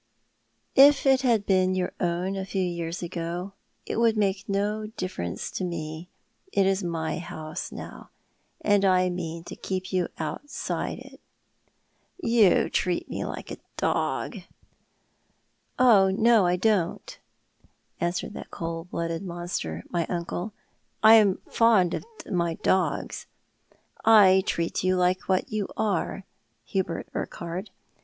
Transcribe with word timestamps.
"If 0.73 1.05
it 1.05 1.21
had 1.21 1.45
been 1.45 1.75
your 1.75 1.91
own 1.99 2.35
a 2.35 2.43
few 2.43 2.63
years 2.63 3.03
ago 3.03 3.53
it 3.85 3.97
would 3.97 4.17
make 4.17 4.49
no 4.49 4.87
difference 4.97 5.51
to 5.51 5.63
me. 5.63 6.09
It 6.51 6.65
is 6.65 6.81
my 6.83 7.19
house 7.19 7.71
now, 7.71 8.09
and 8.61 8.83
I 8.83 9.11
mean 9.11 9.43
to 9.43 9.55
keep 9.55 9.93
you 9.93 10.07
outside 10.17 10.97
it."" 10.97 11.19
You 12.39 12.67
treat 12.71 13.11
me 13.11 13.25
like 13.25 13.51
a 13.51 13.57
dog."" 13.77 14.37
Oh, 15.77 16.09
no, 16.09 16.47
I 16.47 16.55
don't," 16.55 17.19
answered 17.99 18.33
that 18.33 18.49
cold 18.49 18.89
blooded 18.89 19.21
monster, 19.21 19.83
my 19.91 20.07
uncle," 20.07 20.51
I 21.03 21.13
am 21.13 21.37
fond 21.47 21.93
of 21.93 22.03
my 22.25 22.55
dogs. 22.55 23.27
I 24.03 24.41
treat 24.47 24.83
you 24.83 24.95
like 24.95 25.29
what 25.29 25.51
you 25.51 25.67
are, 25.77 26.23
Hubert 26.65 27.07
Urquhart. 27.13 27.69